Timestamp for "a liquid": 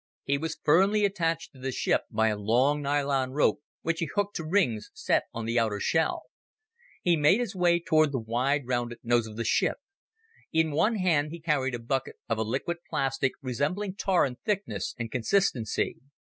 12.39-12.77